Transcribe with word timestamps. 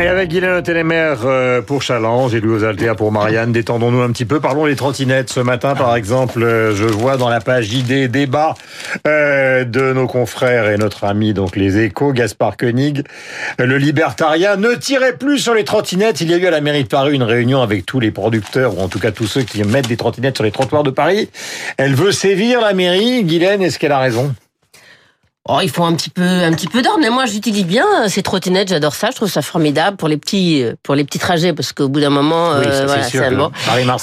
Et 0.00 0.08
avec 0.08 0.30
Guylaine 0.30 0.60
Télémer 0.60 1.14
euh, 1.24 1.62
pour 1.62 1.80
Challenge 1.80 2.34
et 2.34 2.40
Louis 2.40 2.64
Altea 2.64 2.96
pour 2.96 3.12
Marianne, 3.12 3.52
détendons-nous 3.52 4.02
un 4.02 4.10
petit 4.10 4.24
peu. 4.24 4.40
Parlons 4.40 4.66
des 4.66 4.74
trottinettes. 4.74 5.30
Ce 5.30 5.38
matin, 5.38 5.76
par 5.76 5.94
exemple, 5.94 6.42
euh, 6.42 6.74
je 6.74 6.84
vois 6.84 7.16
dans 7.16 7.28
la 7.28 7.40
page 7.40 7.72
idée 7.72 8.08
débat 8.08 8.54
euh, 9.06 9.64
de 9.64 9.92
nos 9.92 10.08
confrères 10.08 10.68
et 10.68 10.78
notre 10.78 11.04
ami, 11.04 11.32
donc 11.32 11.54
les 11.54 11.78
échos, 11.78 12.12
Gaspard 12.12 12.56
Koenig, 12.56 13.04
le 13.58 13.78
libertarien, 13.78 14.56
ne 14.56 14.74
tirez 14.74 15.12
plus 15.12 15.38
sur 15.38 15.54
les 15.54 15.64
trottinettes. 15.64 16.20
Il 16.20 16.28
y 16.28 16.34
a 16.34 16.38
eu 16.38 16.46
à 16.46 16.50
la 16.50 16.60
mairie 16.60 16.82
de 16.82 16.88
Paris 16.88 17.14
une 17.14 17.22
réunion 17.22 17.62
avec 17.62 17.86
tous 17.86 18.00
les 18.00 18.10
producteurs, 18.10 18.76
ou 18.76 18.80
en 18.80 18.88
tout 18.88 18.98
cas 18.98 19.12
tous 19.12 19.28
ceux 19.28 19.42
qui 19.42 19.62
mettent 19.62 19.88
des 19.88 19.96
trottinettes 19.96 20.36
sur 20.36 20.44
les 20.44 20.50
trottoirs 20.50 20.82
de 20.82 20.90
Paris. 20.90 21.30
Elle 21.76 21.94
veut 21.94 22.12
sévir 22.12 22.60
la 22.60 22.74
mairie. 22.74 23.22
Guylaine, 23.22 23.62
est-ce 23.62 23.78
qu'elle 23.78 23.92
a 23.92 24.00
raison? 24.00 24.34
Oh, 25.46 25.58
il 25.62 25.68
faut 25.68 25.84
un 25.84 25.92
petit 25.92 26.08
peu, 26.08 26.22
un 26.22 26.52
petit 26.52 26.68
peu 26.68 26.80
d'ordre. 26.80 27.00
Mais 27.02 27.10
moi, 27.10 27.26
j'utilise 27.26 27.66
bien 27.66 27.84
euh, 28.02 28.08
ces 28.08 28.22
trottinettes. 28.22 28.68
J'adore 28.70 28.94
ça. 28.94 29.10
Je 29.10 29.16
trouve 29.16 29.28
ça 29.30 29.42
formidable 29.42 29.98
pour 29.98 30.08
les 30.08 30.16
petits, 30.16 30.62
euh, 30.62 30.72
pour 30.82 30.94
les 30.94 31.04
petits 31.04 31.18
trajets, 31.18 31.52
parce 31.52 31.74
qu'au 31.74 31.88
bout 31.90 32.00
d'un 32.00 32.08
moment, 32.08 32.52
Oui, 32.58 32.64
euh, 32.66 32.84
voilà, 32.86 33.02
c'est 33.02 33.30
bon. 33.30 33.50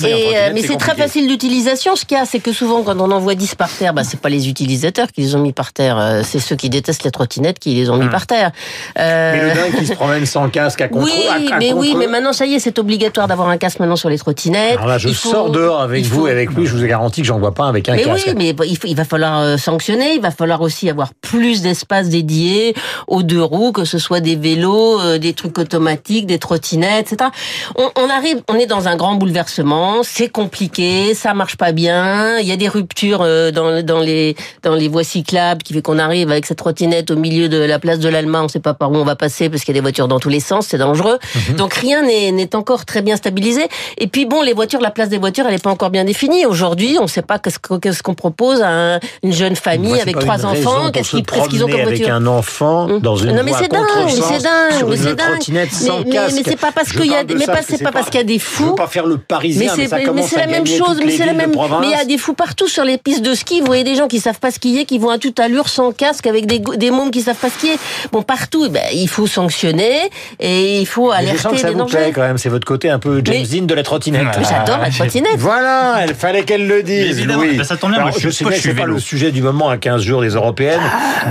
Et, 0.06 0.38
euh, 0.38 0.52
mais 0.54 0.62
c'est 0.62 0.78
très 0.78 0.94
facile 0.96 1.28
d'utilisation. 1.28 1.96
Ce 1.96 2.06
qu'il 2.06 2.16
y 2.16 2.22
a, 2.22 2.26
c'est 2.26 2.40
que 2.42 2.54
souvent, 2.54 2.84
quand 2.84 3.00
on 3.02 3.10
en 3.10 3.18
voit 3.20 3.34
10 3.34 3.56
par 3.56 3.72
terre, 3.72 3.92
bah, 3.96 4.04
c'est 4.04 4.20
pas 4.20 4.30
les 4.30 4.50
utilisateurs 4.50 5.08
qui 5.12 5.22
les 5.22 5.34
ont 5.36 5.40
mis 5.40 5.52
par 5.52 5.74
terre. 5.74 6.22
C'est 6.24 6.38
ceux 6.40 6.56
qui 6.56 6.70
détestent 6.70 7.04
les 7.06 7.10
trottinettes 7.12 7.58
qui 7.58 7.74
les 7.74 7.90
ont 7.90 7.98
mis 7.98 8.06
Hum. 8.06 8.12
par 8.12 8.28
terre. 8.28 8.52
Euh, 9.00 9.32
Mais 9.34 9.50
le 9.50 9.56
dingue 9.72 9.80
qui 9.80 9.88
se 9.88 9.94
promène 9.94 10.28
sans 10.28 10.48
casque 10.50 10.82
à 10.82 10.90
contre 10.90 11.06
oui, 11.06 11.12
à- 11.28 11.56
à 11.56 11.58
mais 11.58 11.74
oui, 11.74 11.96
mais 11.98 12.06
maintenant, 12.06 12.34
ça 12.34 12.46
y 12.46 12.54
est, 12.54 12.60
c'est 12.60 12.78
obligatoire 12.78 13.28
d'avoir 13.28 13.50
un 13.50 13.58
casque 13.58 13.80
maintenant 13.80 13.96
sur 13.96 14.10
les 14.10 14.20
trottinettes. 14.20 14.74
Alors 14.74 14.86
là, 14.86 15.00
je 15.00 15.08
Il 15.08 15.16
faut- 15.16 15.30
sors 15.32 15.50
dehors 15.50 15.82
avec 15.82 16.06
vous 16.06 16.28
et 16.28 16.32
avec 16.32 16.52
lui, 16.52 16.68
je 16.68 16.74
vous 16.76 16.84
ai 16.86 16.88
garanti 16.88 17.22
que 17.22 17.28
j'en 17.28 17.40
vois 17.40 17.56
pas 17.56 17.68
avec 17.68 17.90
un 17.90 17.96
mais 17.96 18.04
casque. 18.04 18.26
oui, 18.28 18.34
mais 18.38 18.68
il, 18.68 18.78
faut- 18.78 18.88
il 18.88 18.96
va 18.96 19.06
falloir 19.06 19.58
sanctionner. 19.58 20.14
Il 20.14 20.22
va 20.22 20.30
falloir 20.30 20.62
aussi 20.62 20.88
avoir 20.88 21.10
plus 21.20 21.31
d'espace 21.62 22.10
dédié 22.10 22.74
aux 23.08 23.24
deux 23.24 23.42
roues, 23.44 23.72
que 23.72 23.86
ce 23.86 23.98
soit 23.98 24.20
des 24.20 24.36
vélos, 24.36 25.00
euh, 25.00 25.18
des 25.18 25.34
trucs 25.34 25.58
automatiques, 25.58 26.26
des 26.26 26.40
trottinettes, 26.40 27.12
etc. 27.14 27.30
On, 27.76 27.90
on 27.96 28.10
arrive, 28.10 28.42
on 28.50 28.56
est 28.56 28.66
dans 28.66 28.88
un 28.88 28.96
grand 28.96 29.16
bouleversement. 29.16 30.02
C'est 30.04 30.30
compliqué, 30.30 31.14
ça 31.14 31.34
marche 31.34 31.58
pas 31.58 31.72
bien. 31.72 32.38
Il 32.40 32.48
y 32.48 32.52
a 32.52 32.58
des 32.58 32.68
ruptures 32.68 33.22
euh, 33.22 33.52
dans, 33.52 33.82
dans 33.84 34.00
les 34.00 34.36
dans 34.64 34.76
les 34.76 34.88
voies 34.88 35.04
cyclables 35.04 35.64
qui 35.64 35.74
fait 35.74 35.82
qu'on 35.82 36.00
arrive 36.00 36.30
avec 36.32 36.46
cette 36.46 36.58
trottinette 36.58 37.12
au 37.12 37.16
milieu 37.16 37.50
de 37.50 37.58
la 37.58 37.80
place 37.80 38.00
de 38.00 38.10
l'Allemagne. 38.10 38.44
On 38.46 38.48
sait 38.48 38.60
pas 38.60 38.74
par 38.74 38.92
où 38.92 38.96
on 38.96 39.04
va 39.04 39.16
passer 39.16 39.50
parce 39.50 39.64
qu'il 39.64 39.74
y 39.74 39.78
a 39.78 39.80
des 39.80 39.82
voitures 39.82 40.08
dans 40.08 40.20
tous 40.20 40.30
les 40.30 40.40
sens. 40.40 40.68
C'est 40.68 40.78
dangereux. 40.78 41.18
Mhm. 41.50 41.56
Donc 41.56 41.74
rien 41.74 42.02
n'est 42.04 42.56
encore 42.56 42.86
très 42.86 43.02
bien 43.02 43.16
stabilisé. 43.16 43.68
Et 43.98 44.08
puis 44.08 44.26
bon, 44.26 44.42
les 44.42 44.54
voitures, 44.54 44.82
la 44.82 44.92
place 44.92 45.10
des 45.10 45.18
voitures, 45.18 45.46
elle 45.48 45.54
n'est 45.54 45.60
pas 45.60 45.70
encore 45.72 45.90
bien 45.90 46.04
définie. 46.04 46.46
Aujourd'hui, 46.46 46.98
on 47.00 47.04
ne 47.04 47.08
sait 47.08 47.22
pas 47.22 47.40
qu'est-ce 47.40 48.04
qu'on 48.04 48.14
propose 48.16 48.62
à 48.62 48.70
un- 48.70 49.00
une 49.24 49.34
jeune 49.34 49.56
famille 49.56 50.00
avec 50.02 50.16
trois 50.20 50.46
enfants. 50.46 50.92
Qu'est-ce 50.92 51.12
qu'ils 51.12 51.21
qu'est-ce 51.24 51.50
qu'ils 51.50 51.64
ont 51.64 51.68
promener 51.68 51.84
comme 51.84 51.94
avec 51.94 52.08
un 52.10 52.26
enfant 52.28 53.00
dans 53.00 53.16
une 53.16 53.36
non 53.36 53.44
mais 53.44 53.52
voie 53.52 53.60
c'est 53.62 53.72
dingue, 53.72 53.82
mais 54.06 54.12
c'est 54.12 54.44
dingue, 54.44 54.72
sur 54.78 54.88
mais 54.88 54.96
une 54.96 55.02
c'est 55.04 55.16
dingue. 55.16 55.30
trottinette 55.32 55.70
Mais, 55.72 55.88
sans 55.88 56.00
mais, 56.04 56.10
casque. 56.12 56.36
mais 56.38 56.44
c'est 56.46 56.60
pas 56.60 56.72
parce 56.72 56.90
Je 56.90 56.94
qu'il 56.98 57.06
y 57.08 57.10
a, 57.12 57.14
parle 57.16 57.26
de 57.28 57.34
mais 57.36 57.46
pas 57.46 57.60
c'est 57.68 57.84
pas 57.84 57.92
parce 57.92 58.10
qu'il 58.10 58.20
y 58.20 58.24
a 58.24 58.26
des 58.26 58.40
Je 58.40 58.44
veux 58.44 58.70
fous. 58.70 58.76
pas 58.76 58.88
faire 58.88 59.06
le 59.06 59.18
parisien, 59.18 59.72
mais, 59.78 59.84
c'est 59.84 59.90
ça 59.90 59.98
mais 60.14 60.22
c'est 60.24 60.38
à 60.38 60.46
la 60.46 60.52
même 60.52 60.66
chose, 60.68 61.00
mais 61.04 61.12
c'est 61.18 61.26
la 61.26 61.34
même. 61.34 61.52
Mais 61.82 61.88
il 61.88 61.92
y 61.92 61.94
a 61.94 62.06
des 62.06 62.18
fous 62.18 62.34
partout 62.34 62.68
sur 62.68 62.84
les 62.84 62.98
pistes 62.98 63.22
de 63.24 63.34
ski. 63.34 63.60
Vous 63.60 63.66
voyez 63.68 63.84
des 63.84 63.96
gens 63.96 64.08
qui 64.08 64.20
savent 64.20 64.40
pas 64.40 64.52
skier, 64.52 64.86
qui 64.86 64.98
vont 65.00 65.10
à 65.10 65.18
toute 65.18 65.40
allure 65.40 65.70
sans 65.70 65.92
casque, 65.92 66.28
avec 66.28 66.46
des 66.46 66.60
des 66.78 66.92
mômes 66.92 67.12
qui 67.12 67.22
savent 67.22 67.36
pas 67.36 67.50
skier. 67.50 67.74
Bon 68.12 68.22
partout, 68.24 68.66
eh 68.68 68.70
ben, 68.70 68.82
il 68.94 69.08
faut 69.08 69.28
sanctionner 69.28 70.10
et 70.40 70.80
il 70.80 70.86
faut 70.86 71.12
Mais 71.12 71.28
je 71.34 71.38
sens 71.38 71.46
alerter 71.52 71.56
que 71.56 71.62
ça 71.62 71.68
des 71.70 71.74
vous 71.76 71.86
plaît 71.86 72.12
quand 72.14 72.22
même, 72.22 72.38
c'est 72.38 72.50
votre 72.50 72.66
côté 72.68 72.90
un 72.90 73.00
peu 73.00 73.22
James 73.24 73.46
Dean 73.46 73.64
de 73.66 73.74
la 73.74 73.84
trottinette. 73.84 74.28
J'adore 74.50 74.78
la 74.80 74.90
trottinette. 74.90 75.38
Voilà, 75.38 76.06
il 76.08 76.14
fallait 76.16 76.44
qu'elle 76.44 76.68
le 76.68 76.84
dise. 76.84 77.18
évidemment, 77.20 77.44
ça 77.64 77.78
tombe 77.78 77.92
bien, 77.92 78.06
je 78.12 78.20
je 78.20 78.30
suis- 78.30 78.34
sais 78.34 78.46
bien 78.46 78.54
je 78.56 78.62
suis 78.62 78.74
pas 78.74 78.86
le 78.86 79.00
sujet 79.00 79.32
du 79.32 79.42
moment 79.42 79.70
à 79.70 79.78
15 79.78 80.02
jours 80.02 80.22
des 80.22 80.30
européennes, 80.30 80.80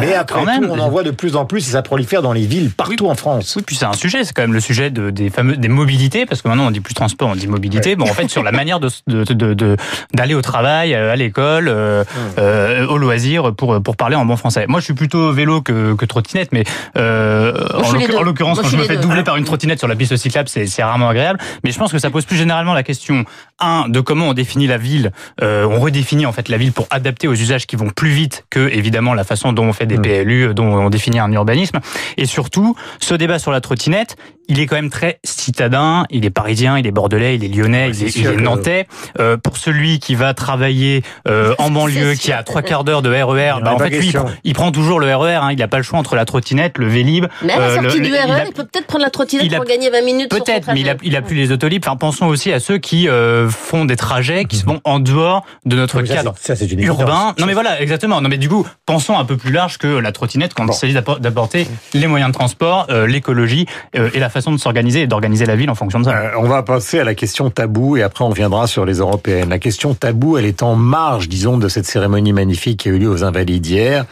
mais 0.00 0.14
après 0.14 0.38
quand 0.40 0.44
même. 0.46 0.62
tout, 0.62 0.70
on 0.70 0.78
en 0.78 0.88
voit 0.88 1.02
de 1.02 1.10
plus 1.10 1.36
en 1.36 1.44
plus 1.44 1.66
et 1.68 1.72
ça 1.72 1.82
prolifère 1.82 2.22
dans 2.22 2.32
les 2.32 2.46
villes 2.46 2.70
partout 2.70 3.08
en 3.08 3.14
France. 3.14 3.54
Oui, 3.56 3.62
puis 3.66 3.76
c'est 3.76 3.84
un 3.86 3.92
sujet, 3.92 4.24
c'est 4.24 4.32
quand 4.32 4.42
même 4.42 4.52
le 4.52 4.60
sujet 4.60 4.90
de, 4.90 5.10
des 5.10 5.30
fameux 5.30 5.56
des 5.56 5.68
mobilités, 5.68 6.26
parce 6.26 6.42
que 6.42 6.48
maintenant 6.48 6.66
on 6.66 6.70
dit 6.70 6.80
plus 6.80 6.94
transport, 6.94 7.28
on 7.28 7.34
dit 7.36 7.46
mobilité. 7.46 7.96
Bon, 7.96 8.04
en 8.04 8.14
fait, 8.14 8.28
sur 8.28 8.42
la 8.42 8.52
manière 8.52 8.80
de 8.80 8.88
de 9.06 9.24
de- 9.24 9.54
de- 9.54 9.76
d'aller 10.14 10.34
au 10.34 10.42
travail, 10.42 10.94
euh, 10.94 11.12
à 11.12 11.16
l'école, 11.16 11.68
euh, 11.68 12.04
euh, 12.38 12.86
au 12.86 12.98
loisir, 12.98 13.54
pour 13.54 13.82
pour 13.82 13.96
parler 13.96 14.16
en 14.16 14.24
bon 14.24 14.36
français. 14.36 14.66
Moi, 14.68 14.80
je 14.80 14.84
suis 14.84 14.94
plutôt 14.94 15.32
vélo 15.32 15.60
que, 15.62 15.94
que 15.94 16.04
trottinette, 16.04 16.50
mais 16.52 16.64
euh, 16.96 17.52
en 17.96 18.22
l'occurrence, 18.22 18.60
quand 18.60 18.68
je 18.68 18.76
me 18.76 18.84
fais 18.84 18.96
doubler 18.96 19.22
par 19.22 19.36
une 19.36 19.44
trottinette 19.44 19.78
sur 19.78 19.88
la 19.88 19.96
piste 19.96 20.16
cyclable, 20.16 20.48
c'est 20.48 20.66
c'est 20.66 20.82
rarement 20.82 21.08
agréable. 21.08 21.38
Mais 21.64 21.70
je 21.70 21.78
pense 21.78 21.92
que 21.92 21.98
ça 21.98 22.10
pose 22.10 22.24
plus 22.24 22.36
généralement 22.36 22.74
la 22.74 22.82
question 22.82 23.24
un 23.58 23.88
de 23.88 24.00
comment 24.00 24.28
on 24.28 24.32
définit 24.34 24.66
la 24.66 24.78
ville. 24.78 25.12
Euh, 25.42 25.64
on 25.64 25.80
redéfinit 25.80 26.26
en 26.26 26.32
fait 26.32 26.48
la 26.48 26.56
ville 26.56 26.72
pour 26.72 26.86
adapter 26.90 27.28
aux 27.28 27.34
usages 27.34 27.66
qui 27.66 27.76
vont 27.76 27.90
plus 27.90 28.10
vite 28.10 28.44
que 28.50 28.68
évidemment 28.68 29.14
la 29.14 29.24
façon 29.24 29.52
dont 29.52 29.64
on 29.64 29.72
fait 29.72 29.86
des 29.86 29.98
Mm. 29.98 30.02
PLU, 30.02 30.54
dont 30.54 30.66
on 30.66 30.90
définit 30.90 31.18
un 31.18 31.30
urbanisme. 31.32 31.80
Et 32.16 32.26
surtout, 32.26 32.74
ce 33.00 33.14
débat 33.14 33.38
sur 33.38 33.50
la 33.52 33.60
trottinette, 33.60 34.16
il 34.50 34.60
est 34.60 34.66
quand 34.66 34.76
même 34.76 34.90
très 34.90 35.18
citadin. 35.24 36.04
Il 36.10 36.24
est 36.26 36.30
parisien, 36.30 36.76
il 36.78 36.86
est 36.86 36.90
bordelais, 36.90 37.36
il 37.36 37.44
est 37.44 37.48
lyonnais, 37.48 37.86
Ouais, 37.88 37.96
il 37.96 38.04
est, 38.06 38.16
il 38.16 38.42
nantais. 38.42 38.86
Euh, 39.18 39.36
pour 39.38 39.56
celui 39.56 39.98
qui 39.98 40.14
va 40.14 40.34
travailler 40.34 41.02
euh, 41.28 41.54
en 41.58 41.70
banlieue, 41.70 42.14
qui 42.14 42.32
a 42.32 42.42
trois 42.42 42.60
quarts 42.62 42.84
d'heure 42.84 43.00
de 43.02 43.10
RER, 43.10 43.52
en 43.52 43.60
bah, 43.60 43.74
en 43.74 43.78
fait, 43.78 43.88
lui, 43.90 44.06
il 44.08 44.12
prend, 44.12 44.26
il 44.44 44.52
prend 44.54 44.70
toujours 44.72 45.00
le 45.00 45.14
RER. 45.14 45.34
Hein, 45.36 45.48
il 45.52 45.58
n'a 45.58 45.68
pas 45.68 45.78
le 45.78 45.82
choix 45.82 45.98
entre 45.98 46.14
la 46.16 46.24
trottinette, 46.26 46.76
le 46.78 46.86
Vélib. 46.88 47.26
Mais 47.42 47.52
à 47.54 47.58
la 47.58 47.64
euh, 47.64 47.74
sortie 47.82 47.98
le- 47.98 48.04
du 48.04 48.10
il 48.10 48.14
RER, 48.16 48.30
a- 48.32 48.44
il 48.46 48.52
peut 48.52 48.64
peut-être 48.64 48.86
prendre 48.86 49.04
la 49.04 49.10
trottinette 49.10 49.46
il 49.46 49.54
a- 49.54 49.58
pour 49.58 49.66
gagner 49.66 49.88
20 49.90 50.02
minutes 50.04 50.30
Peut-être, 50.30 50.68
mais 50.74 50.80
il 50.80 50.88
a, 50.88 50.94
trajet. 50.94 51.08
il 51.10 51.16
a 51.16 51.22
plus 51.22 51.36
les 51.36 51.52
autolibres. 51.52 51.86
Enfin, 51.88 51.96
pensons 51.96 52.26
aussi 52.26 52.52
à 52.52 52.60
ceux 52.60 52.78
qui 52.78 53.08
euh, 53.08 53.48
font 53.48 53.84
des 53.84 53.96
trajets 53.96 54.44
qui 54.44 54.56
se 54.56 54.64
font 54.64 54.80
en 54.84 54.98
dehors 54.98 55.44
de 55.64 55.76
notre 55.76 56.00
Mais 56.02 56.08
ça, 56.08 56.14
cadre 56.16 56.34
c'est- 56.40 56.48
ça, 56.48 56.56
c'est 56.56 56.66
une 56.72 56.80
évidence. 56.80 57.00
urbain. 57.00 57.34
Non 57.38 57.46
mais 57.46 57.54
voilà, 57.54 57.80
exactement. 57.80 58.20
Non 58.20 58.28
mais 58.28 58.38
du 58.38 58.48
coup, 58.48 58.66
pensons 58.86 59.16
un 59.18 59.24
peu 59.24 59.36
plus 59.36 59.52
large 59.52 59.78
que 59.78 59.86
la 59.86 60.12
trottinette 60.12 60.54
quand 60.54 60.64
Bon. 60.64 60.72
il 60.72 60.76
s'agit 60.76 60.94
d'appor- 60.94 61.20
d'apporter 61.20 61.66
les 61.94 62.06
moyens 62.06 62.30
de 62.30 62.34
transport, 62.34 62.86
euh, 62.90 63.06
l'écologie 63.06 63.66
euh, 63.96 64.10
et 64.14 64.18
la 64.18 64.28
façon 64.28 64.39
de 64.40 64.56
s'organiser 64.56 65.02
et 65.02 65.06
d'organiser 65.06 65.46
la 65.46 65.56
ville 65.56 65.70
en 65.70 65.74
fonction 65.74 66.00
de 66.00 66.04
ça. 66.04 66.16
Euh, 66.16 66.30
on 66.38 66.48
va 66.48 66.62
passer 66.62 66.98
à 66.98 67.04
la 67.04 67.14
question 67.14 67.50
tabou 67.50 67.96
et 67.96 68.02
après 68.02 68.24
on 68.24 68.30
viendra 68.30 68.66
sur 68.66 68.84
les 68.84 68.98
européennes. 68.98 69.50
La 69.50 69.58
question 69.58 69.94
tabou, 69.94 70.38
elle 70.38 70.46
est 70.46 70.62
en 70.62 70.74
marge, 70.74 71.28
disons, 71.28 71.58
de 71.58 71.68
cette 71.68 71.86
cérémonie 71.86 72.32
magnifique 72.32 72.80
qui 72.80 72.88
a 72.88 72.92
eu 72.92 72.98
lieu 72.98 73.08
aux 73.08 73.24
Invalides 73.24 73.66
hier. 73.66 74.06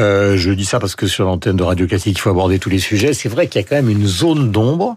Euh, 0.00 0.36
je 0.36 0.50
dis 0.50 0.64
ça 0.64 0.80
parce 0.80 0.96
que 0.96 1.06
sur 1.06 1.24
l'antenne 1.24 1.56
de 1.56 1.62
Radio 1.62 1.86
Classique, 1.86 2.16
il 2.18 2.20
faut 2.20 2.30
aborder 2.30 2.58
tous 2.58 2.70
les 2.70 2.78
sujets. 2.78 3.12
C'est 3.12 3.28
vrai 3.28 3.46
qu'il 3.46 3.60
y 3.60 3.64
a 3.64 3.68
quand 3.68 3.76
même 3.76 3.90
une 3.90 4.06
zone 4.06 4.50
d'ombre. 4.50 4.96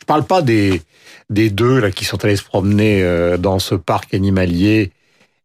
Je 0.00 0.06
parle 0.06 0.24
pas 0.24 0.42
des 0.42 0.82
des 1.30 1.50
deux 1.50 1.78
là 1.78 1.90
qui 1.90 2.04
sont 2.04 2.24
allés 2.24 2.36
se 2.36 2.44
promener 2.44 3.02
euh, 3.02 3.36
dans 3.36 3.58
ce 3.58 3.74
parc 3.74 4.14
animalier 4.14 4.92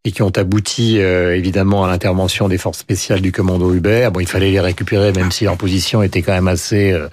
et 0.05 0.11
qui 0.11 0.21
ont 0.21 0.31
abouti 0.35 0.99
euh, 0.99 1.33
évidemment 1.33 1.85
à 1.85 1.87
l'intervention 1.87 2.49
des 2.49 2.57
forces 2.57 2.79
spéciales 2.79 3.21
du 3.21 3.31
commando 3.31 3.73
Hubert. 3.73 4.11
Bon, 4.11 4.19
il 4.19 4.27
fallait 4.27 4.51
les 4.51 4.59
récupérer, 4.59 5.13
même 5.13 5.31
si 5.31 5.45
leur 5.45 5.55
position 5.55 6.03
était 6.03 6.21
quand 6.21 6.33
même 6.33 6.49
assez 6.49 6.91
euh, 6.91 7.07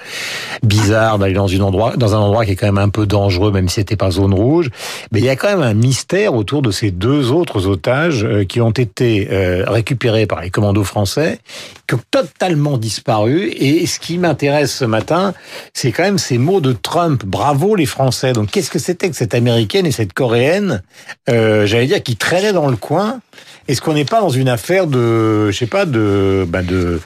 bizarre 0.65 1.21
d'aller 1.21 1.35
dans, 1.35 1.47
une 1.47 1.63
endroit, 1.63 1.97
dans 1.97 2.17
un 2.17 2.19
endroit 2.19 2.45
qui 2.45 2.51
est 2.51 2.57
quand 2.57 2.67
même 2.67 2.79
un 2.79 2.89
peu 2.89 3.07
dangereux, 3.07 3.53
même 3.53 3.69
si 3.69 3.77
c'était 3.77 3.95
pas 3.95 4.11
zone 4.11 4.35
rouge. 4.35 4.71
Mais 5.13 5.21
il 5.21 5.25
y 5.25 5.29
a 5.29 5.37
quand 5.37 5.51
même 5.51 5.63
un 5.63 5.75
mystère 5.75 6.35
autour 6.35 6.63
de 6.63 6.73
ces 6.73 6.91
deux 6.91 7.31
autres 7.31 7.69
otages 7.69 8.25
euh, 8.25 8.45
qui 8.45 8.61
ont 8.61 8.71
été 8.71 9.29
récupérés 9.31 10.27
par 10.27 10.41
les 10.41 10.51
commandos 10.51 10.83
français, 10.83 11.39
qui 11.87 11.95
ont 11.95 12.01
totalement 12.11 12.77
disparu. 12.77 13.51
Et 13.51 13.87
ce 13.87 14.01
qui 14.01 14.19
m'intéresse 14.19 14.75
ce 14.75 14.85
matin, 14.85 15.33
c'est 15.75 15.93
quand 15.93 16.03
même 16.03 16.19
ces 16.19 16.39
mots 16.39 16.61
de 16.61 16.73
Trump. 16.73 17.25
Bravo 17.25 17.77
les 17.77 17.87
Français. 17.87 18.33
Donc 18.33 18.51
qu'est-ce 18.51 18.71
que 18.71 18.79
c'était 18.79 19.11
que 19.11 19.17
cette 19.17 19.35
américaine 19.35 19.87
et 19.87 19.93
cette 19.93 20.13
coréenne, 20.13 20.83
j'allais 21.29 21.87
dire, 21.87 22.03
qui 22.03 22.17
traînaient 22.17 22.53
dans 22.53 22.69
le 22.69 22.77
coin 22.81 23.21
Est-ce 23.69 23.81
qu'on 23.81 23.95
n'est 23.95 24.05
pas 24.05 24.21
dans 24.21 24.31
une 24.31 24.49
affaire 24.49 24.87
de, 24.87 25.51
je 25.51 25.57
sais 25.57 25.67
pas, 25.67 25.85
de, 25.87 26.45
bah 26.49 26.63
de, 26.63 27.01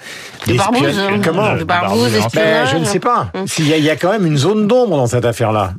De 0.47 0.53
hein. 0.59 1.21
Comment 1.23 1.57
De 1.57 1.65
Ben, 1.65 1.83
espionnage. 2.17 2.71
Je 2.73 2.77
ne 2.79 2.85
sais 2.85 3.01
pas. 3.01 3.31
Hum. 3.35 3.47
S'il 3.47 3.67
y, 3.67 3.73
il 3.73 3.85
y 3.85 3.91
a 3.91 3.97
quand 3.97 4.11
même 4.11 4.27
une 4.27 4.39
zone 4.39 4.67
d'ombre 4.67 4.97
dans 4.97 5.07
cette 5.07 5.25
affaire-là. 5.25 5.75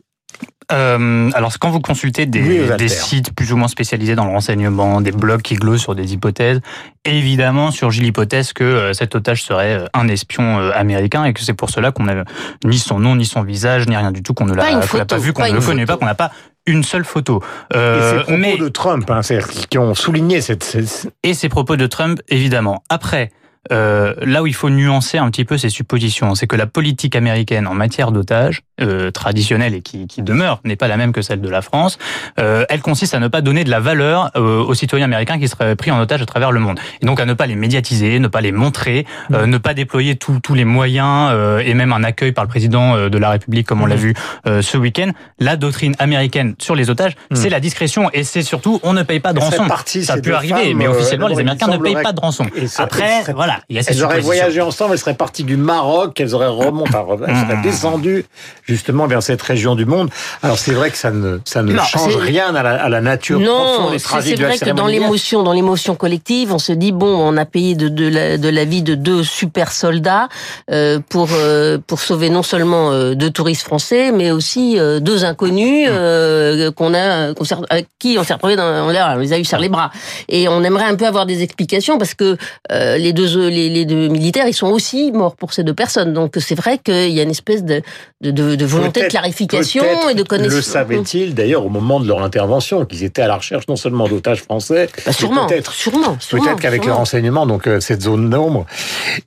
Euh, 0.72 1.30
alors 1.36 1.52
quand 1.60 1.70
vous 1.70 1.80
consultez 1.80 2.26
des, 2.26 2.42
Oui, 2.42 2.90
sites 2.90 3.34
plus 3.34 3.54
ou 3.54 3.58
moins 3.58 3.68
spécialisés 3.68 4.16
dans 4.16 4.26
le 4.26 4.32
renseignement, 4.32 5.00
des 5.02 5.12
blogs 5.12 5.42
qui 5.42 5.56
glosent 5.56 5.82
sur 5.82 5.94
des 5.96 6.14
hypothèses, 6.14 6.60
évidemment 7.06 7.72
surgit 7.72 8.02
l'hypothèse 8.02 8.52
que 8.54 8.64
euh, 8.64 8.94
cet 8.94 9.14
otage 9.16 9.44
serait 9.44 9.74
euh, 9.82 9.86
un 9.94 10.08
espion 10.08 10.60
euh, 10.60 10.72
américain 10.74 11.24
et 11.26 11.34
que 11.34 11.42
c'est 11.42 11.54
pour 11.54 11.70
cela 11.70 11.92
qu'on 11.92 12.04
n'a 12.06 12.24
ni 12.64 12.80
son 12.80 13.00
nom, 13.00 13.16
ni 13.16 13.26
son 13.26 13.44
visage, 13.44 13.88
ni 13.88 13.96
rien 13.96 14.12
du 14.12 14.24
tout, 14.24 14.34
qu'on 14.34 14.46
ne 14.46 14.54
l'a 14.54 14.64
pas 14.64 14.82
photo, 14.82 15.18
vu, 15.18 15.34
qu'on 15.34 15.44
ne 15.48 15.54
le 15.54 15.62
connaît 15.62 15.82
photo. 15.82 15.94
pas, 15.94 15.98
qu'on 15.98 16.06
n'a 16.06 16.16
pas 16.16 16.32
une 16.66 16.84
seule 16.84 17.06
photo. 17.06 17.44
Et 17.74 17.78
Euh, 17.78 18.12
ces 18.20 18.24
propos 18.24 18.38
mais 18.40 18.58
de 18.58 18.68
Trump, 18.70 19.12
hein, 19.12 19.22
c'est-à-dire 19.22 19.48
qui 19.70 19.78
ont 19.78 19.94
souligné 19.94 20.42
cette, 20.42 20.64
cette- 20.64 21.12
et 21.22 21.36
ses 21.36 21.48
propos 21.50 21.76
de 21.76 21.86
Trump, 21.86 22.20
évidemment. 22.28 22.82
Après, 22.90 23.30
euh, 23.72 24.14
là 24.22 24.44
où 24.44 24.48
il 24.48 24.54
faut 24.54 24.70
nuancer 24.70 25.18
un 25.18 25.30
petit 25.30 25.46
peu 25.46 25.58
ces 25.58 25.70
suppositions, 25.70 26.36
c'est 26.36 26.48
que 26.48 26.56
la 26.56 26.68
politique 26.68 27.16
américaine 27.16 27.68
en 27.68 27.74
matière 27.74 28.12
d'otages, 28.12 28.62
euh, 28.82 29.10
traditionnelle 29.12 29.74
et 29.74 29.82
qui, 29.82 30.06
qui 30.08 30.22
demeure, 30.22 30.60
n'est 30.66 30.76
pas 30.76 30.88
la 30.88 30.98
même 30.98 31.14
que 31.14 31.22
celle 31.22 31.42
de 31.42 31.50
la 31.50 31.62
France, 31.62 31.98
euh, 32.40 32.66
elle 32.70 32.82
consiste 32.82 33.14
à 33.16 33.20
ne 33.20 33.28
pas 33.28 33.42
donner 33.42 33.64
de 33.64 33.70
la 33.70 33.80
valeur 33.80 34.32
euh, 34.36 34.62
aux 34.64 34.74
citoyens 34.74 35.06
américains 35.06 35.40
qui 35.40 35.48
seraient 35.48 35.76
pris 35.76 35.92
en 35.92 36.00
otage 36.00 36.22
à 36.22 36.26
travers 36.26 36.52
le 36.52 36.60
monde. 36.60 36.80
Et 37.02 37.06
donc 37.06 37.20
à 37.20 37.26
ne 37.26 37.34
pas 37.34 37.46
les 37.46 37.56
médiatiser, 37.56 38.20
ne 38.20 38.28
pas 38.28 38.42
les 38.42 38.52
montrer, 38.52 39.06
euh, 39.34 39.46
ne 39.46 39.58
pas 39.58 39.74
déployer 39.74 40.16
tous 40.18 40.42
les 40.54 40.66
moyens 40.66 41.30
euh, 41.32 41.60
et 41.60 41.74
même 41.74 41.94
un 41.94 42.04
accueil 42.04 42.32
par 42.34 42.44
le 42.44 42.50
président 42.50 43.08
de 43.10 43.18
la 43.18 43.30
République, 43.30 43.66
comme 43.68 43.82
on 43.82 43.86
l'a 43.86 43.96
vu 43.96 44.14
euh, 44.48 44.62
ce 44.62 44.78
week-end. 44.78 45.12
La 45.40 45.56
doctrine 45.56 45.96
américaine 46.00 46.56
sur 46.60 46.76
les 46.76 46.90
otages, 46.90 47.14
c'est 47.34 47.50
la 47.50 47.60
discrétion 47.60 48.10
et 48.14 48.24
c'est 48.24 48.42
surtout 48.44 48.80
on 48.84 48.94
ne 48.94 49.04
paye 49.04 49.20
pas 49.20 49.34
de 49.34 49.40
rançon. 49.40 49.68
parties, 49.68 50.04
Ça 50.06 50.18
peut 50.18 50.36
arriver, 50.36 50.74
mais 50.74 50.88
officiellement 50.88 51.28
les 51.28 51.40
Américains 51.40 51.68
ne 51.68 51.78
payent 51.78 51.94
pas 52.04 52.14
de 52.14 52.20
rançon. 52.20 52.46
Et 52.56 52.68
ça- 52.68 52.84
Après, 52.84 53.22
seraient- 53.24 53.34
voilà, 53.56 53.64
il 53.70 53.76
y 53.76 53.80
a 53.80 53.84
ces 53.84 53.92
Elles 53.92 54.04
auraient 54.04 54.20
voyagé 54.20 54.62
ensemble, 54.62 54.94
elles 54.94 55.00
seraient 55.00 55.14
parties 55.16 55.44
du 55.44 55.58
Maroc, 55.58 56.20
elles 56.20 56.36
auraient 56.36 56.48
remonté, 56.48 56.92
elles 57.28 57.36
seraient 57.36 57.56
Mmh. 57.58 57.62
descendues 57.62 58.26
justement 58.64 59.08
vers 59.08 59.22
cette 59.24 59.42
région 59.42 59.76
du 59.76 59.86
monde. 59.86 60.10
Alors 60.44 60.58
c'est 60.60 60.74
vrai 60.74 60.90
que 60.92 60.98
ça 60.98 61.12
ne, 61.12 61.40
ça 61.46 61.62
ne 61.64 61.74
Non, 61.74 61.84
change 61.84 62.16
rien 62.18 62.54
à 62.56 62.64
la, 62.64 62.84
à 62.84 62.90
la 62.90 63.02
nature 63.02 63.40
Non, 63.40 63.54
profonde 63.54 64.22
c'est 64.24 64.36
de 64.36 64.42
la 64.42 64.48
vrai 64.50 64.58
que 64.58 64.70
dans 64.72 64.88
l'émotion, 64.88 65.44
dans 65.44 65.54
l'émotion 65.54 65.96
collective, 65.96 66.54
on 66.54 66.60
se 66.60 66.72
dit 66.74 66.92
bon, 66.92 67.08
on 67.08 67.38
a 67.38 67.46
payé 67.46 67.76
de, 67.76 67.88
de, 67.90 68.08
la, 68.08 68.38
de 68.38 68.50
la 68.50 68.66
vie 68.66 68.82
de 68.84 68.96
deux 68.96 69.24
super 69.24 69.72
soldats 69.72 70.28
euh, 70.72 71.00
pour 71.10 71.30
euh, 71.34 71.78
pour 71.86 72.00
sauver 72.00 72.30
non 72.30 72.44
seulement 72.44 72.92
euh, 72.92 73.14
deux 73.16 73.30
touristes 73.32 73.64
français, 73.64 74.12
mais 74.12 74.32
aussi 74.32 74.78
euh, 74.80 75.00
deux 75.00 75.26
inconnus 75.26 75.88
euh, 75.90 76.72
qu'on 76.72 76.94
a, 76.94 77.34
qu'on 77.34 77.44
s'est- 77.44 77.56
avec 77.70 77.88
qui 78.00 78.18
on 78.20 78.24
s'est 78.24 78.34
retrouvé 78.34 78.56
dans, 78.56 78.64
on, 78.64 78.90
a- 78.90 79.16
on 79.16 79.20
les 79.20 79.34
a 79.34 79.40
eu 79.40 79.46
sur 79.46 79.58
les 79.60 79.70
bras. 79.70 79.92
Et 80.30 80.48
on 80.48 80.64
aimerait 80.64 80.86
un 80.86 80.96
peu 80.96 81.06
avoir 81.06 81.26
des 81.26 81.42
explications 81.44 81.98
parce 81.98 82.14
que 82.14 82.38
euh, 82.72 82.98
les 82.98 83.14
deux 83.14 83.38
les, 83.50 83.70
les 83.70 83.86
deux 83.86 84.08
militaires, 84.08 84.48
ils 84.48 84.54
sont 84.54 84.68
aussi 84.68 85.12
morts 85.12 85.36
pour 85.36 85.54
ces 85.54 85.64
deux 85.64 85.74
personnes. 85.74 86.14
Donc 86.14 86.36
c'est 86.40 86.56
vrai 86.56 86.78
qu'il 86.78 87.12
y 87.12 87.20
a 87.20 87.24
une 87.24 87.32
espèce 87.32 87.64
de 87.64 87.82
de, 88.22 88.32
de, 88.32 88.56
de 88.56 88.66
volonté 88.66 89.04
de 89.04 89.08
clarification 89.08 89.84
et 90.10 90.14
de 90.16 90.24
connaissance. 90.24 90.56
Le 90.56 90.62
savaient-ils 90.62 91.36
d'ailleurs 91.36 91.66
au 91.66 91.70
moment 91.70 92.00
de 92.00 92.08
leur 92.08 92.24
intervention 92.24 92.86
qu'ils 92.86 93.04
étaient 93.04 93.22
à 93.22 93.28
la 93.28 93.36
recherche 93.38 93.68
non 93.68 93.76
seulement 93.76 94.08
d'otages 94.08 94.42
français, 94.42 94.90
Bah, 95.06 95.12
sûrement, 95.12 95.46
peut-être 95.46 95.74
sûrement, 95.74 96.18
sûrement, 96.20 96.46
Peut-être 96.46 96.60
qu'avec 96.62 96.86
les 96.86 96.92
renseignements, 96.92 97.46
donc 97.46 97.68
euh, 97.68 97.80
cette 97.80 98.02
zone 98.02 98.30
d'ombre 98.30 98.66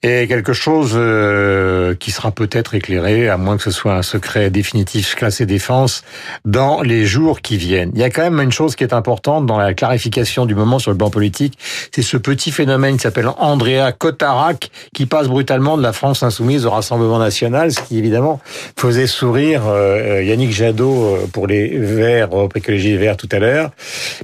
est 0.02 0.26
quelque 0.26 0.52
chose 0.52 0.92
euh, 0.94 1.94
qui 1.94 2.10
sera 2.10 2.30
peut-être 2.30 2.74
éclairé, 2.74 3.28
à 3.28 3.36
moins 3.36 3.56
que 3.56 3.62
ce 3.62 3.70
soit 3.70 3.94
un 3.94 4.02
secret 4.02 4.50
définitif 4.50 5.14
classé 5.14 5.46
défense, 5.46 6.02
dans 6.44 6.82
les 6.82 7.06
jours 7.06 7.40
qui 7.40 7.56
viennent. 7.56 7.90
Il 7.94 8.00
y 8.00 8.04
a 8.04 8.10
quand 8.10 8.22
même 8.22 8.40
une 8.40 8.52
chose 8.52 8.74
qui 8.74 8.84
est 8.84 8.92
importante 8.92 9.46
dans 9.46 9.58
la 9.58 9.74
clarification 9.74 10.46
du 10.46 10.54
moment 10.54 10.78
sur 10.78 10.90
le 10.90 10.96
plan 10.96 11.10
politique, 11.10 11.58
c'est 11.94 12.02
ce 12.02 12.16
petit 12.16 12.50
phénomène 12.50 12.96
qui 12.96 13.02
s'appelle 13.02 13.28
Andrea 13.38 13.92
Cotarac, 14.08 14.70
qui 14.94 15.04
passe 15.04 15.28
brutalement 15.28 15.76
de 15.76 15.82
la 15.82 15.92
France 15.92 16.22
insoumise 16.22 16.64
au 16.64 16.70
Rassemblement 16.70 17.18
national, 17.18 17.72
ce 17.72 17.80
qui 17.80 17.98
évidemment 17.98 18.40
faisait 18.78 19.06
sourire 19.06 19.64
euh, 19.66 20.22
Yannick 20.22 20.50
Jadot 20.50 21.04
euh, 21.04 21.26
pour 21.30 21.46
les 21.46 21.68
Verts, 21.78 22.28
Europe 22.32 22.56
Écologie 22.56 22.96
Verts 22.96 23.18
tout 23.18 23.28
à 23.32 23.38
l'heure. 23.38 23.70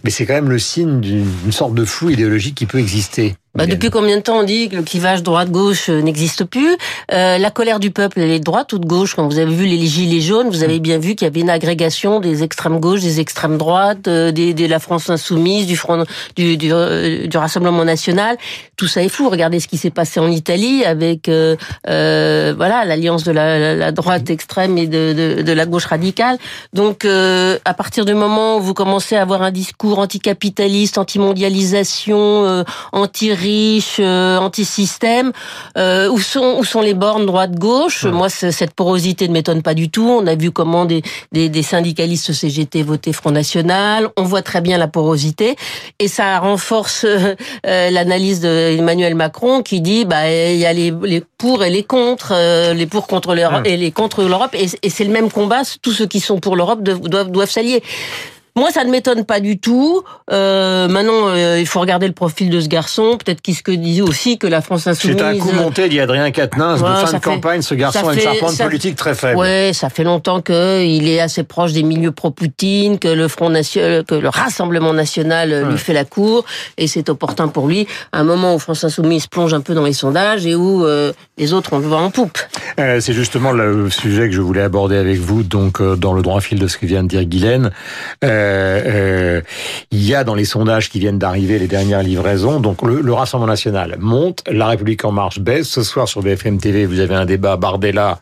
Mais 0.03 0.11
c'est 0.11 0.25
quand 0.25 0.33
même 0.33 0.49
le 0.49 0.59
signe 0.59 1.01
d'une 1.01 1.53
sorte 1.53 1.75
de 1.75 1.85
flou 1.85 2.09
idéologique 2.11 2.55
qui 2.55 2.65
peut 2.65 2.79
exister. 2.79 3.35
Bah, 3.57 3.67
depuis 3.67 3.89
combien 3.89 4.17
de 4.17 4.23
temps 4.23 4.39
on 4.41 4.43
dit 4.43 4.69
que 4.69 4.75
le 4.75 4.83
clivage 4.83 5.23
droite-gauche 5.23 5.89
euh, 5.89 6.01
n'existe 6.03 6.43
plus 6.45 6.77
Euh, 7.13 7.39
La 7.39 7.51
colère 7.53 7.79
du 7.79 7.93
peuple, 7.93 8.19
elle 8.21 8.33
est 8.33 8.41
de 8.41 8.45
droite 8.45 8.73
ou 8.73 8.81
de 8.81 8.87
gauche 8.87 9.15
Quand 9.15 9.29
vous 9.29 9.39
avez 9.39 9.55
vu 9.55 9.67
les 9.67 9.87
gilets 9.87 10.21
jaunes, 10.21 10.49
vous 10.49 10.65
avez 10.65 10.81
bien 10.81 10.99
vu 10.99 11.15
qu'il 11.15 11.27
y 11.27 11.31
avait 11.31 11.39
une 11.41 11.51
agrégation 11.51 12.19
des 12.19 12.43
extrêmes 12.43 12.81
gauches, 12.81 13.01
des 13.03 13.21
extrêmes 13.21 13.57
droites, 13.57 14.09
euh, 14.09 14.33
des, 14.33 14.55
des 14.55 14.67
la 14.67 14.81
France 14.81 15.09
insoumise, 15.09 15.69
du 15.69 15.77
front, 15.77 16.05
du, 16.35 16.57
du, 16.57 16.73
euh, 16.73 17.29
du 17.29 17.37
Rassemblement 17.37 17.85
national. 17.85 18.37
Tout 18.77 18.89
ça 18.89 19.05
est 19.05 19.09
flou. 19.09 19.29
Regardez 19.31 19.61
ce 19.61 19.69
qui 19.69 19.77
s'est 19.79 19.91
passé 19.91 20.19
en 20.19 20.31
Italie 20.33 20.85
avec 20.85 21.29
euh, 21.29 21.55
euh, 21.89 22.55
voilà 22.57 22.85
l'alliance 22.85 23.23
de 23.23 23.31
la, 23.31 23.77
la- 23.77 23.93
droite 23.93 24.31
extrême 24.31 24.77
et 24.79 24.89
de, 24.89 25.13
de, 25.37 25.43
de 25.43 25.53
la 25.53 25.65
gauche 25.67 25.85
radicale. 25.85 26.39
Donc, 26.73 27.05
euh, 27.05 27.57
à 27.65 27.75
partir 27.75 28.05
du 28.05 28.15
moment 28.15 28.57
où 28.57 28.61
vous 28.61 28.75
commencez 28.75 29.15
à 29.15 29.23
avoir 29.23 29.43
un 29.43 29.53
discours 29.53 30.01
anticapitaliste, 30.01 30.99
anti-mondialisation, 30.99 32.19
euh, 32.47 32.65
anti-riche, 33.45 33.97
euh, 34.01 34.39
anti-système, 34.39 35.33
euh, 35.77 36.09
où 36.09 36.19
sont 36.19 36.57
où 36.59 36.65
sont 36.65 36.81
les 36.81 36.95
bornes 36.95 37.27
droite-gauche? 37.27 38.05
Moi, 38.05 38.29
ce- 38.29 38.51
cette 38.51 38.73
porosité 38.75 39.29
ne 39.29 39.33
m'étonne 39.33 39.63
pas 39.63 39.75
du 39.75 39.91
tout. 39.91 40.09
On 40.09 40.27
a 40.27 40.35
vu 40.35 40.51
comment 40.51 40.85
des, 40.85 41.03
des, 41.33 41.49
des 41.49 41.63
syndicalistes 41.63 42.33
CGT 42.33 42.83
votaient 42.83 43.13
Front 43.13 43.31
National. 43.33 44.09
On 44.17 44.23
voit 44.23 44.43
très 44.43 44.61
bien 44.61 44.79
la 44.79 44.89
porosité 44.89 45.57
et 45.99 46.09
ça 46.09 46.39
renforce 46.39 47.05
euh, 47.05 47.35
l'analyse 47.91 48.41
d'Emmanuel 48.41 49.15
Macron 49.15 49.63
qui 49.63 49.81
dit 49.81 50.05
bah 50.05 50.31
il 50.31 50.59
y 50.59 50.67
a 50.67 50.73
les, 50.73 50.93
les 51.03 51.23
pour 51.39 51.65
et 51.65 51.71
les 51.71 51.83
contre, 51.85 52.33
euh, 52.35 52.73
les 52.75 52.87
pour 52.87 53.07
contre 53.07 53.35
l'Europe 53.35 53.63
et 53.67 53.77
les 53.77 53.93
contre 53.93 54.23
l'Europe 54.23 54.55
et, 54.55 54.67
et 54.83 54.91
c'est 54.91 55.05
le 55.05 55.11
même 55.13 55.31
combat. 55.31 55.63
Tous 55.83 55.93
ceux 55.93 56.07
qui 56.07 56.21
sont 56.21 56.39
pour 56.39 56.57
l'Europe 56.57 56.83
doivent, 56.83 57.31
doivent 57.31 57.51
s'allier. 57.51 57.83
Moi, 58.57 58.71
ça 58.71 58.85
ne 58.85 58.91
m'étonne 58.91 59.25
pas 59.25 59.41
du 59.41 59.59
tout. 59.59 60.03
Euh, 60.31 60.87
maintenant, 60.87 61.29
euh, 61.29 61.59
il 61.59 61.67
faut 61.67 61.81
regarder 61.81 62.07
le 62.07 62.13
profil 62.13 62.51
de 62.51 62.61
ce 62.61 62.69
garçon. 62.69 63.19
Peut-être 63.23 63.41
qu'il 63.43 63.57
se 63.57 63.63
disait 63.73 64.01
aussi 64.01 64.39
que 64.39 64.47
la 64.47 64.61
France 64.61 64.87
insoumise. 64.87 65.17
C'est 65.19 65.25
un 65.25 65.37
coup 65.39 65.51
monté 65.51 65.89
dit 65.89 65.99
Adrien 65.99 66.31
Quatennens 66.31 66.81
Ouais, 66.81 66.89
de 66.91 66.95
fin 66.95 67.05
de 67.07 67.11
fait- 67.11 67.21
campagne. 67.21 67.63
Ce 67.63 67.75
garçon 67.75 68.07
a 68.09 68.15
une 68.15 68.21
charpente 68.21 68.51
ça- 68.51 68.65
politique 68.65 68.95
très 68.95 69.15
faible. 69.17 69.39
Ouais, 69.39 69.73
ça 69.75 69.91
fait 69.91 70.05
longtemps 70.05 70.41
que 70.41 70.85
il 70.85 71.09
est 71.09 71.19
assez 71.19 71.43
proche 71.43 71.73
des 71.73 71.83
milieux 71.83 72.13
pro-Poutine, 72.13 73.01
que 73.01 73.09
le 73.09 73.27
Front 73.27 73.51
National, 73.51 74.05
que 74.05 74.15
le 74.15 74.29
Rassemblement 74.29 74.93
National 74.93 75.53
euh, 75.53 75.71
lui 75.71 75.79
fait 75.79 75.93
la 75.93 76.05
cour, 76.05 76.45
et 76.79 76.87
c'est 76.87 77.09
opportun 77.09 77.49
pour 77.49 77.67
lui. 77.67 77.89
À 78.13 78.21
un 78.21 78.25
moment 78.25 78.55
où 78.55 78.61
France 78.61 78.85
Insoumise 78.85 79.27
plonge 79.27 79.53
un 79.53 79.63
peu 79.63 79.75
dans 79.75 79.85
les 79.85 79.93
sondages 79.93 80.47
et 80.47 80.55
où 80.55 80.85
euh, 80.85 81.13
les 81.39 81.53
autres 81.55 81.71
on 81.73 81.79
le 81.81 81.87
voit 81.89 81.99
en 82.01 82.11
poupe. 82.11 82.39
Euh, 82.79 83.01
c'est 83.01 83.15
justement 83.15 83.51
le 83.51 83.91
sujet 83.91 84.29
que 84.29 84.35
je 84.35 84.41
voulais 84.41 84.63
aborder 84.63 84.97
avec 84.97 85.19
vous, 85.19 85.43
donc 85.43 85.81
euh, 85.81 85.97
dans 85.97 86.13
le 86.13 86.23
droit 86.23 86.41
fil 86.41 86.61
de 86.61 86.69
ce 86.69 86.79
que 86.79 86.87
vient 86.87 87.03
de 87.03 87.09
dire 87.09 87.25
Guylaine. 87.25 87.73
Euh, 88.23 88.44
euh, 88.45 89.41
il 89.91 90.05
y 90.05 90.15
a 90.15 90.25
dans 90.25 90.35
les 90.35 90.45
sondages 90.45 90.91
qui 90.91 90.99
viennent 90.99 91.19
d'arriver 91.19 91.59
les 91.59 91.67
dernières 91.67 92.03
livraisons, 92.03 92.61
donc 92.61 92.83
le, 92.83 93.01
le 93.01 93.13
Rassemblement 93.13 93.51
national 93.51 93.97
monte, 93.99 94.43
La 94.51 94.67
République 94.69 95.05
en 95.05 95.13
marche 95.13 95.39
baisse. 95.41 95.69
Ce 95.69 95.83
soir 95.83 96.09
sur 96.09 96.23
BFM 96.23 96.59
TV, 96.59 96.87
vous 96.87 97.01
avez 97.01 97.15
un 97.15 97.27
débat 97.27 97.57
Bardella, 97.57 98.21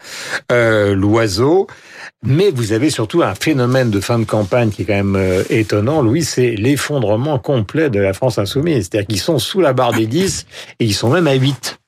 euh, 0.50 0.94
Loiseau. 0.94 1.66
Mais 2.24 2.50
vous 2.50 2.72
avez 2.72 2.90
surtout 2.90 3.22
un 3.22 3.34
phénomène 3.34 3.90
de 3.90 4.00
fin 4.00 4.18
de 4.18 4.24
campagne 4.24 4.70
qui 4.70 4.82
est 4.82 4.84
quand 4.84 4.94
même 4.94 5.16
euh, 5.16 5.42
étonnant, 5.50 6.02
Louis, 6.02 6.22
c'est 6.22 6.54
l'effondrement 6.54 7.38
complet 7.38 7.90
de 7.90 7.98
la 7.98 8.12
France 8.12 8.38
insoumise. 8.38 8.88
C'est-à-dire 8.90 9.08
qu'ils 9.08 9.20
sont 9.20 9.38
sous 9.38 9.60
la 9.60 9.72
barre 9.72 9.92
des 9.92 10.06
10 10.06 10.46
et 10.78 10.84
ils 10.84 10.94
sont 10.94 11.10
même 11.10 11.26
à 11.26 11.34
8. 11.34 11.81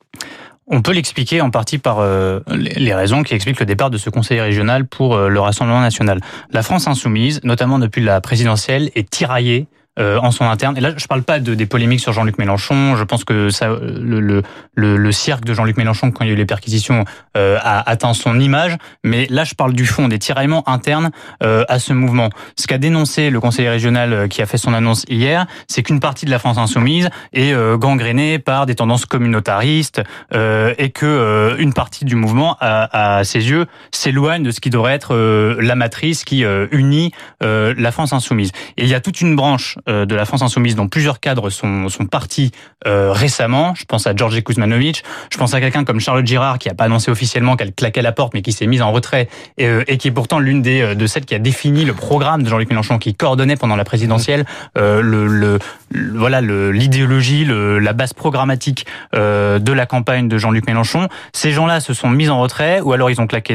On 0.67 0.81
peut 0.81 0.93
l'expliquer 0.93 1.43
en 1.43 1.51
partie 1.51 1.77
par 1.77 1.99
euh, 1.99 2.41
les 2.49 2.95
raisons 2.95 3.23
qui 3.23 3.35
expliquent 3.35 3.61
le 3.61 3.67
départ 3.67 3.91
de 3.91 3.99
ce 3.99 4.09
conseil 4.09 4.41
régional 4.41 4.87
pour 4.87 5.15
euh, 5.15 5.29
le 5.29 5.39
Rassemblement 5.39 5.81
national. 5.81 6.21
La 6.51 6.63
France 6.63 6.87
insoumise, 6.87 7.41
notamment 7.45 7.79
depuis 7.79 8.03
la 8.03 8.21
présidentielle, 8.23 8.91
est 8.95 9.09
tiraillée 9.09 9.67
euh, 9.99 10.19
en 10.19 10.31
son 10.31 10.45
interne. 10.45 10.77
Et 10.77 10.81
là, 10.81 10.93
je 10.97 11.07
parle 11.07 11.23
pas 11.23 11.41
de, 11.41 11.55
des 11.55 11.67
polémiques 11.67 12.01
sur 12.01 12.13
Jean-Luc 12.13 12.39
Mélenchon. 12.39 12.97
Je 12.97 13.05
pense 13.05 13.25
que 13.25 13.51
ça, 13.51 13.69
le, 13.69 14.21
le, 14.21 14.43
le, 14.75 14.97
le 14.97 15.13
cirque 15.13 15.45
de 15.45 15.55
Jean-Luc 15.55 15.77
Mélenchon, 15.77 16.11
quand 16.11 16.25
il 16.25 16.29
y 16.29 16.31
a 16.31 16.35
eu 16.35 16.37
les 16.37 16.47
perquisitions, 16.47 17.05
euh, 17.37 17.59
a 17.63 17.89
atteint 17.89 18.15
son 18.15 18.39
image. 18.41 18.77
Mais 19.05 19.27
là, 19.31 19.45
je 19.45 19.55
parle 19.55 19.73
du 19.73 19.87
fond, 19.87 20.09
des 20.09 20.19
tiraillements 20.19 20.69
internes 20.69 21.11
euh, 21.43 21.65
à 21.69 21.79
ce 21.79 21.93
mouvement. 21.93 22.31
Ce 22.57 22.67
qu'a 22.67 22.79
dénoncé 22.79 23.31
le 23.31 23.41
conseiller 23.41 23.69
régional 23.69 24.13
euh, 24.13 24.29
qui 24.29 24.43
a 24.43 24.47
fait 24.47 24.59
son 24.59 24.75
annonce 24.75 25.05
hier, 25.09 25.47
c'est 25.69 25.83
qu'une 25.83 26.01
partie 26.01 26.27
de 26.27 26.31
la 26.31 26.39
France 26.39 26.59
insoumise 26.59 27.09
est 27.33 27.53
euh, 27.53 27.77
gangrénée 27.77 28.39
par 28.39 28.67
des 28.67 28.75
tendances 28.75 29.07
communautaristes 29.07 30.03
euh, 30.35 30.75
et 30.79 30.91
que 30.91 31.57
une 31.59 31.73
partie 31.73 32.05
du 32.05 32.17
mouvement, 32.17 32.57
à, 32.61 33.19
à 33.19 33.25
ses 33.25 33.49
yeux, 33.49 33.67
s'éloigne 33.93 34.43
de 34.43 34.51
ce 34.51 34.61
qui 34.61 34.71
devrait 34.71 34.95
être 34.95 35.15
la 35.61 35.75
matrice 35.75 36.25
qui 36.25 36.45
unit 36.73 37.13
la 37.41 37.93
France 37.93 38.13
insoumise. 38.13 38.51
Et 38.77 38.85
il 38.85 38.89
y 38.89 38.95
a 38.95 39.01
toute 39.01 39.21
une 39.21 39.37
branche 39.37 39.79
euh, 39.89 40.07
de 40.07 40.15
la 40.15 40.25
France 40.25 40.43
insoumise 40.43 40.77
dont 40.77 40.89
plusieurs 40.89 41.21
cadres 41.21 41.51
sont, 41.51 41.89
sont 41.89 42.07
partis 42.07 42.53
euh, 42.87 43.13
récemment. 43.13 43.75
Je 43.75 43.85
pense 43.85 44.07
à 44.07 44.15
Georges 44.15 44.43
Kuzmanovic, 44.43 45.05
je 45.33 45.39
pense 45.39 45.55
à 45.55 45.61
quelqu'un 45.61 45.85
comme 45.85 46.01
Charlotte 46.01 46.27
Girard 46.27 46.59
qui 46.59 46.69
a 46.69 46.75
pas 46.75 46.85
annoncé 46.85 47.11
officiellement 47.11 47.57
qu'elle 47.57 47.73
claquait 47.73 48.03
la 48.03 48.13
porte 48.13 48.35
mais 48.35 48.43
qui 48.43 48.53
s'est 48.53 48.67
mise 48.67 48.83
en 48.83 48.93
retrait 48.93 49.29
et, 49.59 49.67
euh, 49.67 49.85
et 49.87 49.99
qui 49.99 50.09
est 50.09 50.13
pourtant 50.13 50.39
l'une 50.39 50.63
des 50.63 50.81
euh, 50.81 50.95
de 50.95 51.07
celles 51.07 51.25
qui 51.25 51.35
a 51.35 51.39
défini 51.39 51.85
le 51.85 51.95
programme 51.95 52.43
de 52.43 52.49
Jean-Luc 52.49 52.69
Mélenchon 52.71 52.99
qui 52.99 53.15
coordonnait 53.15 53.57
pendant 53.57 53.77
la 53.77 53.85
présidentielle 53.85 54.45
le, 54.77 55.01
le, 55.03 55.59
le- 55.91 56.19
voilà 56.19 56.41
l'idéologie, 56.41 57.45
la 57.47 57.93
base 57.93 58.13
programmatique 58.13 58.87
de 59.13 59.73
la 59.73 59.87
campagne 59.87 60.29
de 60.29 60.39
Jean-Luc 60.39 60.67
Mélenchon. 60.67 61.09
Ces 61.33 61.53
gens-là 61.53 61.81
se 61.81 61.95
sont 61.95 62.11
mis 62.11 62.29
en 62.29 62.41
retrait 62.41 62.81
ou 62.81 62.93
alors 62.93 63.11
ils 63.11 63.21
ont 63.21 63.27
claqué 63.27 63.55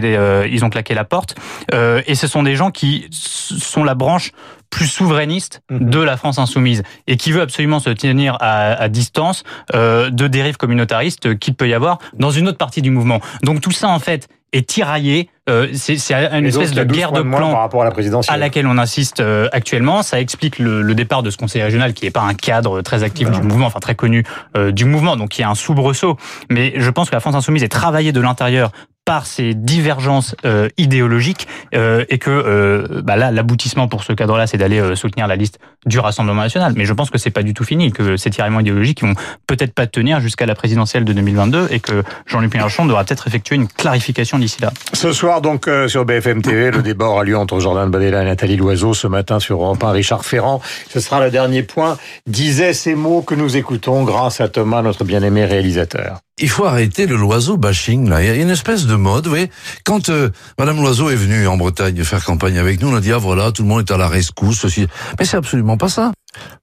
ils 0.49 0.65
ont 0.65 0.69
claqué 0.69 0.93
la 0.93 1.03
porte 1.03 1.35
et 1.73 2.15
ce 2.15 2.27
sont 2.27 2.43
des 2.43 2.55
gens 2.55 2.71
qui 2.71 3.07
sont 3.11 3.83
la 3.83 3.95
branche 3.95 4.31
plus 4.69 4.87
souverainiste 4.87 5.61
Mhm. 5.71 5.89
de 5.89 5.99
la 5.99 6.17
France 6.17 6.37
insoumise 6.39 6.83
et 7.07 7.17
qui 7.17 7.31
veut 7.31 7.41
absolument 7.41 7.79
se 7.79 7.89
tenir 7.89 8.37
à, 8.39 8.73
à 8.73 8.87
distance 8.89 9.43
euh, 9.75 10.09
de 10.09 10.27
dérives 10.27 10.57
communautaristes 10.57 11.37
qu'il 11.39 11.55
peut 11.55 11.67
y 11.67 11.73
avoir 11.73 11.99
dans 12.17 12.31
une 12.31 12.47
autre 12.47 12.57
partie 12.57 12.81
du 12.81 12.91
mouvement. 12.91 13.19
Donc 13.43 13.61
tout 13.61 13.71
ça 13.71 13.87
en 13.89 13.99
fait 13.99 14.27
est 14.51 14.67
tiraillé. 14.67 15.29
Euh, 15.47 15.67
c'est 15.73 15.93
une 16.11 16.45
Et 16.45 16.47
espèce 16.49 16.71
il 16.71 16.75
y 16.77 16.79
a 16.79 16.83
de 16.85 16.89
12 16.89 16.97
guerre 16.97 17.11
de 17.11 17.21
par 17.21 17.59
rapport 17.59 17.81
à 17.83 17.85
la 17.85 17.91
présidentielle. 17.91 18.33
à 18.33 18.37
laquelle 18.37 18.65
on 18.65 18.77
insiste 18.79 19.19
euh, 19.19 19.47
actuellement. 19.51 20.01
Ça 20.01 20.19
explique 20.19 20.57
le, 20.57 20.81
le 20.81 20.95
départ 20.95 21.21
de 21.21 21.29
ce 21.29 21.37
conseil 21.37 21.61
régional 21.61 21.93
qui 21.93 22.05
n'est 22.05 22.11
pas 22.11 22.21
un 22.23 22.33
cadre 22.33 22.81
très 22.81 23.03
actif 23.03 23.29
du 23.29 23.41
mouvement, 23.41 23.67
enfin 23.67 23.79
très 23.79 23.93
connu 23.95 24.23
euh, 24.57 24.71
du 24.71 24.85
mouvement, 24.85 25.17
donc 25.17 25.29
qui 25.29 25.41
est 25.41 25.45
un 25.45 25.53
soubresaut. 25.55 26.17
Mais 26.49 26.73
je 26.77 26.89
pense 26.89 27.09
que 27.11 27.15
la 27.15 27.19
France 27.19 27.35
insoumise 27.35 27.63
est 27.63 27.67
travaillée 27.69 28.11
de 28.11 28.21
l'intérieur 28.21 28.71
par 29.09 29.25
ces 29.25 29.55
divergences 29.55 30.35
euh, 30.45 30.69
idéologiques 30.77 31.47
euh, 31.73 32.05
et 32.09 32.19
que 32.19 32.29
euh, 32.29 33.01
bah 33.03 33.15
là 33.15 33.31
l'aboutissement 33.31 33.87
pour 33.87 34.03
ce 34.03 34.13
cadre-là 34.13 34.45
c'est 34.45 34.59
d'aller 34.59 34.79
euh, 34.79 34.93
soutenir 34.93 35.25
la 35.25 35.35
liste 35.35 35.57
du 35.87 35.97
Rassemblement 35.97 36.43
national 36.43 36.73
mais 36.75 36.85
je 36.85 36.93
pense 36.93 37.09
que 37.09 37.17
c'est 37.17 37.31
pas 37.31 37.41
du 37.41 37.55
tout 37.55 37.63
fini 37.63 37.91
que 37.91 38.17
ces 38.17 38.29
tiraillements 38.29 38.59
idéologiques 38.59 39.01
vont 39.01 39.15
peut-être 39.47 39.73
pas 39.73 39.87
tenir 39.87 40.19
jusqu'à 40.19 40.45
la 40.45 40.53
présidentielle 40.53 41.05
de 41.05 41.13
2022 41.13 41.69
et 41.71 41.79
que 41.79 42.03
Jean-Luc 42.27 42.53
Mélenchon 42.53 42.85
devra 42.85 43.03
peut-être 43.03 43.27
effectuer 43.27 43.55
une 43.55 43.67
clarification 43.67 44.37
d'ici 44.37 44.61
là. 44.61 44.71
Ce 44.93 45.11
soir, 45.11 45.41
donc, 45.41 45.67
euh, 45.67 45.87
sur 45.87 46.05
BFM 46.05 46.43
TV, 46.43 46.69
le 46.69 46.83
débat 46.83 47.05
aura 47.05 47.23
lieu 47.23 47.37
entre 47.37 47.59
Jordan 47.59 47.89
Badella 47.89 48.21
et 48.21 48.25
Nathalie 48.25 48.57
Loiseau. 48.57 48.93
Ce 48.93 49.07
matin, 49.07 49.39
sur 49.39 49.61
Europe 49.61 49.83
1, 49.83 49.91
Richard 49.91 50.25
Ferrand. 50.25 50.61
Ce 50.89 50.99
sera 50.99 51.23
le 51.23 51.31
dernier 51.31 51.63
point. 51.63 51.97
Disait 52.27 52.73
ces 52.73 52.95
mots 52.95 53.21
que 53.21 53.35
nous 53.35 53.57
écoutons 53.57 54.03
grâce 54.03 54.41
à 54.41 54.49
Thomas, 54.49 54.81
notre 54.81 55.03
bien-aimé 55.03 55.45
réalisateur. 55.45 56.19
Il 56.41 56.49
faut 56.49 56.65
arrêter 56.65 57.05
le 57.05 57.15
loiseau 57.15 57.57
bashing 57.57 58.07
là. 58.07 58.23
Il 58.23 58.27
y 58.27 58.29
a 58.29 58.35
une 58.35 58.49
espèce 58.49 58.85
de 58.85 58.95
mode, 58.95 59.27
vous. 59.27 59.35
Quand 59.83 60.09
euh, 60.09 60.29
Madame 60.57 60.77
Loiseau 60.77 61.09
est 61.09 61.15
venue 61.15 61.47
en 61.47 61.57
Bretagne 61.57 62.03
faire 62.03 62.23
campagne 62.23 62.57
avec 62.57 62.81
nous, 62.81 62.89
on 62.89 62.95
a 62.95 63.01
dit 63.01 63.11
ah 63.11 63.17
voilà, 63.17 63.51
tout 63.51 63.63
le 63.63 63.67
monde 63.67 63.81
est 63.87 63.91
à 63.91 63.97
la 63.97 64.07
rescousse. 64.07 64.59
Ceci. 64.59 64.87
Mais 65.19 65.25
c'est 65.25 65.37
absolument 65.37 65.77
pas 65.77 65.89
ça. 65.89 66.11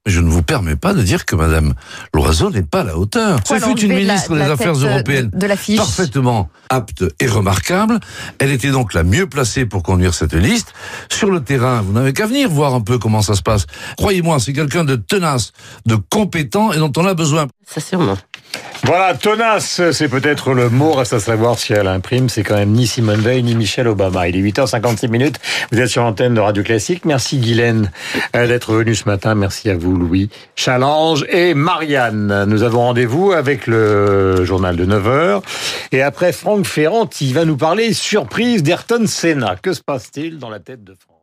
Mais 0.05 0.11
je 0.11 0.19
ne 0.21 0.29
vous 0.29 0.43
permets 0.43 0.75
pas 0.75 0.93
de 0.93 1.01
dire 1.01 1.25
que 1.25 1.35
Madame 1.35 1.73
Loiseau 2.13 2.49
n'est 2.49 2.63
pas 2.63 2.81
à 2.81 2.83
la 2.85 2.97
hauteur. 2.97 3.39
Ce 3.45 3.55
fut 3.55 3.79
une 3.81 3.93
ministre 3.93 4.33
de 4.33 4.39
la 4.39 4.45
des 4.45 4.51
Affaires 4.51 4.77
euh, 4.77 4.89
européennes 4.89 5.29
de, 5.33 5.47
de 5.47 5.77
parfaitement 5.77 6.49
apte 6.69 7.03
et 7.19 7.27
remarquable. 7.27 7.99
Elle 8.39 8.51
était 8.51 8.71
donc 8.71 8.93
la 8.93 9.03
mieux 9.03 9.27
placée 9.27 9.65
pour 9.65 9.83
conduire 9.83 10.13
cette 10.13 10.33
liste. 10.33 10.73
Sur 11.09 11.31
le 11.31 11.41
terrain, 11.41 11.81
vous 11.81 11.93
n'avez 11.93 12.13
qu'à 12.13 12.27
venir 12.27 12.49
voir 12.49 12.73
un 12.73 12.81
peu 12.81 12.97
comment 12.97 13.21
ça 13.21 13.35
se 13.35 13.41
passe. 13.41 13.65
Croyez-moi, 13.97 14.39
c'est 14.39 14.53
quelqu'un 14.53 14.83
de 14.83 14.95
tenace, 14.95 15.51
de 15.85 15.95
compétent 15.95 16.71
et 16.71 16.77
dont 16.77 16.91
on 16.97 17.05
a 17.05 17.13
besoin. 17.13 17.47
Ça 17.65 17.81
sûrement. 17.81 18.17
Voilà, 18.83 19.15
tenace, 19.15 19.81
c'est 19.91 20.07
peut-être 20.07 20.53
le 20.53 20.69
mot. 20.69 20.93
Reste 20.93 21.13
à 21.13 21.19
savoir 21.19 21.59
si 21.59 21.73
elle 21.73 21.87
imprime. 21.87 22.29
C'est 22.29 22.43
quand 22.43 22.55
même 22.55 22.71
ni 22.71 22.87
Simone 22.87 23.19
Veil 23.19 23.43
ni 23.43 23.55
Michel 23.55 23.87
Obama. 23.87 24.29
Il 24.29 24.37
est 24.37 24.51
8h56 24.51 25.09
minutes. 25.09 25.35
Vous 25.71 25.79
êtes 25.79 25.89
sur 25.89 26.03
l'antenne 26.03 26.35
de 26.35 26.39
Radio 26.39 26.63
Classique. 26.63 27.03
Merci 27.03 27.39
Guylaine 27.39 27.91
euh, 28.35 28.47
d'être 28.47 28.73
venu 28.73 28.95
ce 28.95 29.05
matin. 29.05 29.35
Merci 29.35 29.56
à 29.65 29.75
vous 29.75 29.95
Louis, 29.95 30.29
Challenge 30.55 31.25
et 31.29 31.53
Marianne. 31.53 32.45
Nous 32.45 32.63
avons 32.63 32.79
rendez-vous 32.79 33.31
avec 33.31 33.67
le 33.67 34.45
journal 34.45 34.75
de 34.75 34.85
9h. 34.85 35.41
Et 35.91 36.01
après 36.01 36.31
Franck 36.31 36.65
Ferrand, 36.65 37.09
il 37.19 37.33
va 37.33 37.45
nous 37.45 37.57
parler 37.57 37.93
surprise 37.93 38.63
d'Ayrton 38.63 39.05
Senna. 39.07 39.55
Que 39.55 39.73
se 39.73 39.81
passe-t-il 39.81 40.37
dans 40.37 40.49
la 40.49 40.59
tête 40.59 40.83
de 40.83 40.93
France 40.93 41.16